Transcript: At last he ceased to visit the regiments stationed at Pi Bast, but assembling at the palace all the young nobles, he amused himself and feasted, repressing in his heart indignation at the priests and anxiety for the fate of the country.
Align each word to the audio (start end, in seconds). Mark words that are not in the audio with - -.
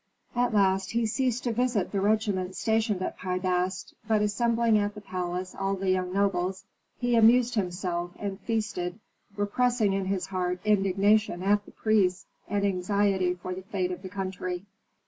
At 0.35 0.51
last 0.51 0.93
he 0.93 1.05
ceased 1.05 1.43
to 1.43 1.53
visit 1.53 1.91
the 1.91 2.01
regiments 2.01 2.57
stationed 2.57 3.03
at 3.03 3.19
Pi 3.19 3.37
Bast, 3.37 3.93
but 4.07 4.23
assembling 4.23 4.79
at 4.79 4.95
the 4.95 4.99
palace 5.01 5.53
all 5.53 5.75
the 5.75 5.91
young 5.91 6.11
nobles, 6.11 6.63
he 6.97 7.15
amused 7.15 7.53
himself 7.53 8.09
and 8.17 8.39
feasted, 8.39 8.99
repressing 9.37 9.93
in 9.93 10.05
his 10.05 10.25
heart 10.25 10.59
indignation 10.65 11.43
at 11.43 11.65
the 11.67 11.71
priests 11.71 12.25
and 12.47 12.65
anxiety 12.65 13.35
for 13.35 13.53
the 13.53 13.61
fate 13.61 13.91
of 13.91 14.01
the 14.01 14.09
country. 14.09 14.65